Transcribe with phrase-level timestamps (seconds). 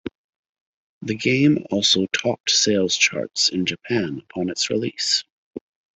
[1.03, 5.23] The game also topped sales charts in Japan upon its release.